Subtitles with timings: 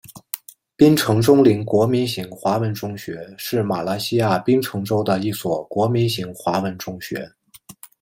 [0.75, 7.31] 槟城锺灵国民型华文中学是马来西亚槟城州的一所国民型华文中学。